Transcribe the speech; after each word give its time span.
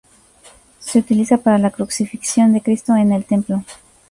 Se 0.79 0.97
utiliza 0.97 1.37
para 1.37 1.59
la 1.59 1.69
crucifixión 1.69 2.53
de 2.53 2.61
cristo 2.61 2.95
en 2.95 3.11
el 3.11 3.23
templo. 3.23 3.63